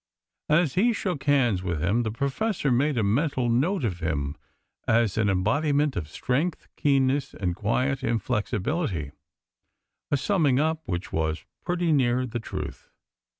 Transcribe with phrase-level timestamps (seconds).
[0.49, 4.35] As he shook hands with him the Professor made a mental note of him
[4.87, 9.11] as an embodiment of strength, keenness, and quiet inflexibility:
[10.09, 12.89] a summing up which was pretty near the truth.